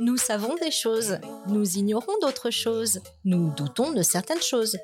[0.00, 1.18] Nous savons des choses,
[1.48, 4.76] nous ignorons d'autres choses, nous doutons de certaines choses.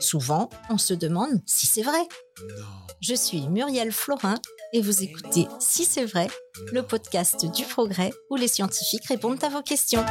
[0.00, 2.08] Souvent, on se demande si c'est vrai.
[3.00, 4.36] Je suis Muriel Florin
[4.72, 6.28] et vous écoutez Si c'est vrai,
[6.72, 10.04] le podcast du progrès où les scientifiques répondent à vos questions.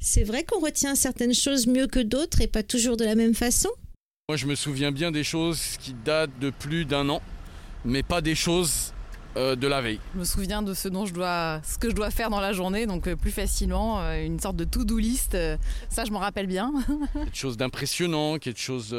[0.00, 3.34] C'est vrai qu'on retient certaines choses mieux que d'autres et pas toujours de la même
[3.34, 3.68] façon?
[4.28, 7.20] Moi, je me souviens bien des choses qui datent de plus d'un an,
[7.84, 8.92] mais pas des choses
[9.36, 10.00] euh, de la veille.
[10.14, 12.52] Je me souviens de ce dont je dois, ce que je dois faire dans la
[12.52, 15.36] journée, donc euh, plus facilement, euh, une sorte de to-do list.
[15.88, 16.72] ça, je m'en rappelle bien.
[17.14, 18.96] quelque chose d'impressionnant, quelque chose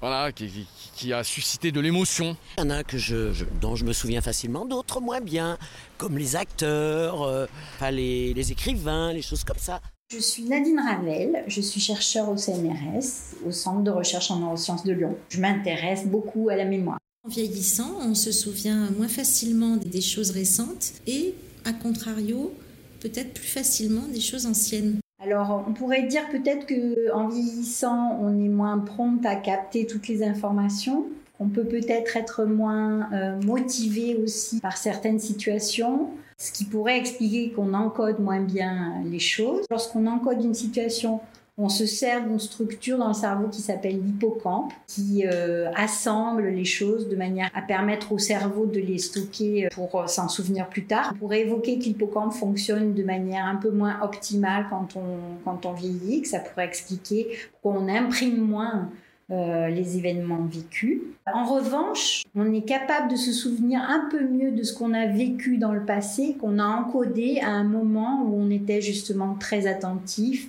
[0.00, 2.34] voilà, qui, a suscité de l'émotion.
[2.56, 5.58] Il y en a que je, dont je me souviens facilement, d'autres moins bien,
[5.98, 7.46] comme les acteurs,
[7.90, 9.80] les, les écrivains, les choses comme ça.
[10.10, 14.84] Je suis Nadine Ravel, je suis chercheur au CNRS, au Centre de recherche en neurosciences
[14.84, 15.16] de Lyon.
[15.28, 16.98] Je m'intéresse beaucoup à la mémoire.
[17.22, 21.34] En vieillissant, on se souvient moins facilement des choses récentes et,
[21.66, 22.52] à contrario,
[23.00, 25.00] peut-être plus facilement des choses anciennes.
[25.22, 30.08] Alors, on pourrait dire peut-être que en vieillissant, on est moins prompt à capter toutes
[30.08, 31.06] les informations.
[31.40, 37.50] On peut peut-être être moins euh, motivé aussi par certaines situations, ce qui pourrait expliquer
[37.50, 39.66] qu'on encode moins bien les choses.
[39.70, 41.20] Lorsqu'on encode une situation,
[41.60, 46.64] on se sert d'une structure dans le cerveau qui s'appelle l'hippocampe, qui euh, assemble les
[46.64, 50.86] choses de manière à permettre au cerveau de les stocker pour euh, s'en souvenir plus
[50.86, 51.12] tard.
[51.14, 55.66] On pourrait évoquer que l'hippocampe fonctionne de manière un peu moins optimale quand on, quand
[55.66, 58.88] on vieillit, que ça pourrait expliquer pourquoi on imprime moins
[59.30, 61.02] euh, les événements vécus.
[61.32, 65.06] En revanche, on est capable de se souvenir un peu mieux de ce qu'on a
[65.06, 69.68] vécu dans le passé, qu'on a encodé à un moment où on était justement très
[69.68, 70.48] attentif,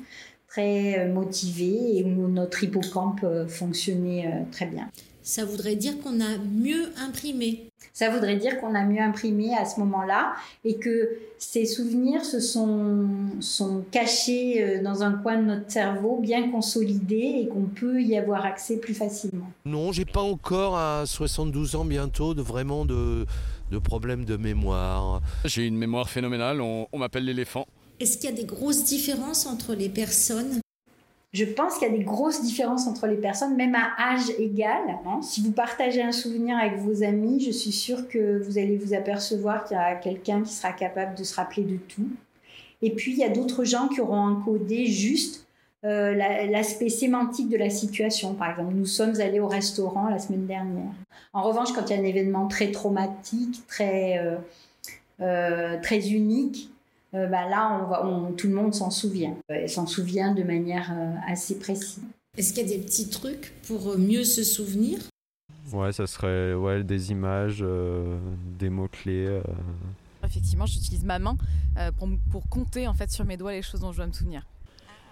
[0.51, 4.89] très euh, motivé et où notre hippocampe euh, fonctionnait euh, très bien.
[5.23, 7.67] Ça voudrait dire qu'on a mieux imprimé.
[7.93, 10.33] Ça voudrait dire qu'on a mieux imprimé à ce moment-là
[10.65, 13.07] et que ces souvenirs se sont,
[13.39, 18.45] sont cachés dans un coin de notre cerveau, bien consolidés et qu'on peut y avoir
[18.45, 19.45] accès plus facilement.
[19.65, 23.27] Non, j'ai pas encore à 72 ans bientôt de vraiment de,
[23.71, 25.21] de problèmes de mémoire.
[25.45, 27.67] J'ai une mémoire phénoménale, on m'appelle l'éléphant.
[28.01, 30.59] Est-ce qu'il y a des grosses différences entre les personnes?
[31.33, 34.81] Je pense qu'il y a des grosses différences entre les personnes, même à âge égal.
[35.05, 35.21] Hein.
[35.21, 38.95] Si vous partagez un souvenir avec vos amis, je suis sûre que vous allez vous
[38.95, 42.09] apercevoir qu'il y a quelqu'un qui sera capable de se rappeler de tout.
[42.81, 45.45] Et puis, il y a d'autres gens qui auront encodé juste
[45.85, 48.33] euh, l'aspect sémantique de la situation.
[48.33, 50.91] Par exemple, nous sommes allés au restaurant la semaine dernière.
[51.33, 54.37] En revanche, quand il y a un événement très traumatique, très, euh,
[55.21, 56.71] euh, très unique,
[57.13, 59.35] euh, bah là, on tout le monde s'en souvient.
[59.49, 62.01] Et s'en souvient de manière euh, assez précise.
[62.37, 64.99] Est-ce qu'il y a des petits trucs pour mieux se souvenir?
[65.73, 68.17] Ouais, ça serait ouais, des images, euh,
[68.57, 69.41] des mots-clés.
[70.23, 71.35] Effectivement, j'utilise ma main
[71.97, 74.45] pour, pour, compter en fait sur mes doigts les choses dont je dois me souvenir.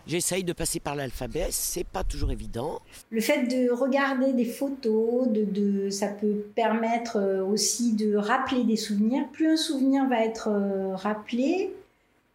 [0.08, 2.80] J'essaye de passer par l'alphabet, c'est pas toujours évident.
[3.12, 8.78] Le fait de regarder des photos, de, de, ça peut permettre aussi de rappeler des
[8.78, 9.28] souvenirs.
[9.32, 10.50] Plus un souvenir va être
[10.96, 11.74] rappelé,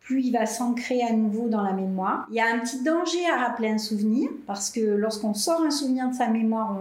[0.04, 2.26] plus il va s'ancrer à nouveau dans la mémoire.
[2.30, 5.70] Il y a un petit danger à rappeler un souvenir, parce que lorsqu'on sort un
[5.70, 6.78] souvenir de sa mémoire,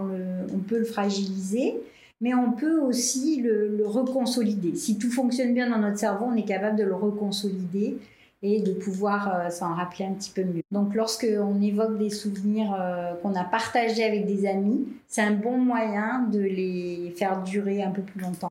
[0.52, 1.74] on, peut le fragiliser,
[2.20, 4.76] mais on peut aussi le, reconsolider.
[4.76, 7.96] Si tout fonctionne bien dans notre cerveau, on est capable de le reconsolider
[8.42, 10.62] et de pouvoir euh, s'en rappeler un petit peu mieux.
[10.70, 15.56] Donc lorsqu'on évoque des souvenirs euh, qu'on a partagés avec des amis, c'est un bon
[15.56, 18.50] moyen de les faire durer un peu plus longtemps.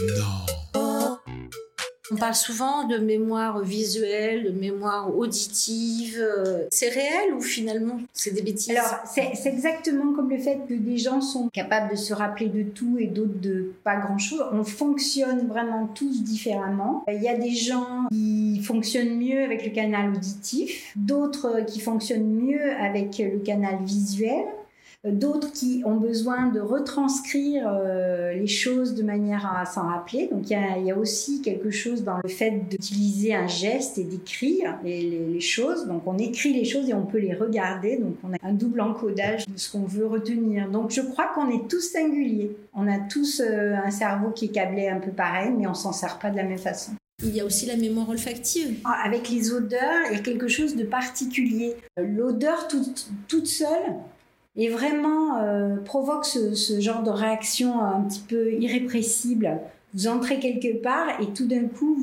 [0.00, 0.59] Non.
[2.12, 6.18] On parle souvent de mémoire visuelle, de mémoire auditive.
[6.20, 8.70] Euh, c'est réel ou finalement c'est des bêtises?
[8.70, 12.62] Alors c'est exactement comme le fait que des gens sont capables de se rappeler de
[12.62, 14.44] tout et d'autres de pas grand-chose.
[14.52, 17.04] On fonctionne vraiment tous différemment.
[17.08, 22.34] Il y a des gens qui fonctionnent mieux avec le canal auditif, d'autres qui fonctionnent
[22.34, 24.44] mieux avec le canal visuel
[25.04, 30.28] d'autres qui ont besoin de retranscrire euh, les choses de manière à s'en rappeler.
[30.30, 34.78] Donc il y, a, aussi quelque chose dans le fait d'utiliser un geste et d'écrire
[34.84, 35.86] les, choses.
[35.86, 37.96] Donc on écrit les choses et on peut les regarder.
[37.96, 40.68] Donc on a un double encodage de ce qu'on veut retenir.
[40.68, 42.54] Donc je crois qu'on est tous singuliers.
[42.74, 45.92] On a tous euh, un cerveau qui est câblé un peu pareil, mais on s'en
[45.92, 46.92] sert pas de la même façon.
[47.22, 48.80] Il y a aussi la mémoire olfactive.
[48.84, 51.76] Ah, avec les odeurs, il y a quelque chose de particulier.
[51.98, 53.96] L'odeur toute, toute seule,
[54.56, 59.58] et vraiment euh, provoque ce, genre de réaction un petit peu irrépressible.
[59.94, 61.96] Vous entrez quelque part et tout d'un coup,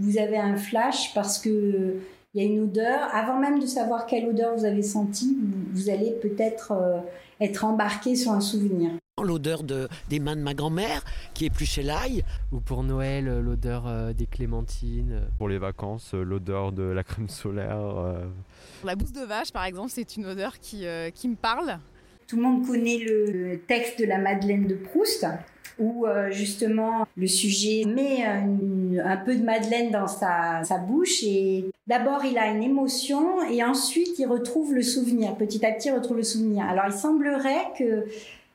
[0.00, 1.96] vous, avez un flash parce que
[2.34, 3.08] il y a une odeur.
[3.12, 5.36] Avant même de savoir quelle odeur vous avez senti,
[5.72, 6.98] vous, allez peut-être euh,
[7.40, 8.90] être embarqué sur un souvenir.
[9.20, 11.02] l'odeur de, des mains de ma grand-mère
[11.34, 12.22] qui épluchait l'ail.
[12.52, 15.22] Ou pour Noël, euh, l'odeur euh, des clémentines.
[15.38, 17.78] Pour les vacances, euh, l'odeur de la crème solaire.
[17.80, 18.24] euh,
[18.84, 21.78] La bouse de vache, par exemple, c'est une odeur qui, euh, qui me parle.
[22.30, 25.26] Tout le monde connaît le texte de la Madeleine de Proust,
[25.80, 31.64] où euh, justement le sujet met une- un peu de Madeleine dans sa, bouche et
[31.88, 35.34] d'abord il a une émotion et ensuite il retrouve le souvenir.
[35.34, 36.64] Petit à petit il retrouve le souvenir.
[36.66, 38.04] Alors il semblerait que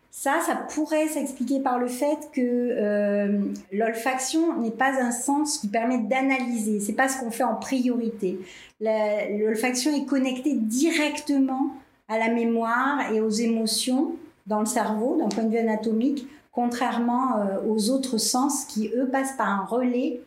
[0.10, 3.40] ça, ça pourrait s'expliquer par le fait que euh,
[3.74, 6.80] l'olfaction n'est pas un sens qui permet d'analyser.
[6.80, 8.40] C'est pas ce qu'on fait en priorité.
[8.80, 11.72] L'olfaction est connectée directement
[12.08, 14.16] à la mémoire et aux émotions
[14.46, 19.10] dans le cerveau d'un point de vue anatomique, contrairement euh, aux autres sens qui, eux,
[19.12, 20.22] passent par un relais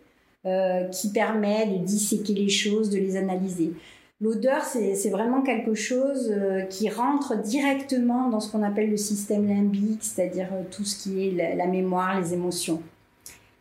[0.47, 3.73] euh, qui permet de disséquer les choses, de les analyser.
[4.21, 9.47] L'odeur, c'est vraiment quelque chose euh, qui rentre directement dans ce qu'on appelle le système
[9.47, 12.83] limbique, c'est-à-dire tout ce qui est la, mémoire, les émotions.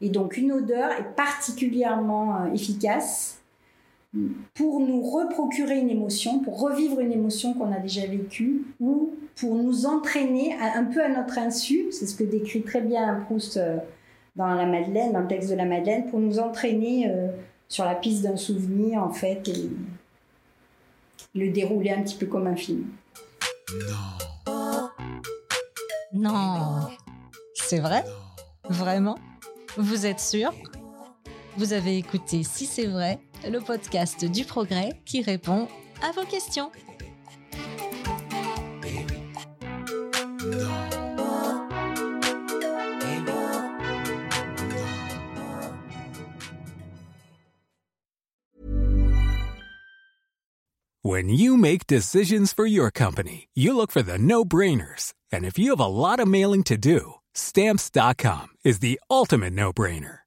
[0.01, 3.39] Et donc une odeur est particulièrement efficace
[4.53, 9.55] pour nous reprocurer une émotion, pour revivre une émotion qu'on a déjà vécue, ou pour
[9.55, 13.57] nous entraîner à- un peu à notre insu, c'est ce que décrit très bien Proust
[13.57, 13.77] euh,
[14.35, 17.27] dans la Madeleine, dans le texte de la Madeleine, pour nous entraîner euh,
[17.67, 19.69] sur la piste d'un souvenir en fait et
[21.35, 22.85] le dérouler un petit peu comme un film.
[26.13, 26.87] Non.
[27.53, 28.03] C'est vrai?
[28.69, 29.17] Vraiment?
[29.77, 30.51] Vous êtes sûr?
[31.57, 33.19] Vous avez écouté Si c'est vrai,
[33.49, 35.67] le podcast du progrès qui répond
[36.03, 36.71] à vos questions.
[51.03, 55.13] When you make decisions for your company, you look for the no brainers.
[55.31, 59.71] And if you have a lot of mailing to do, stamps.com is the ultimate no
[59.71, 60.26] brainer.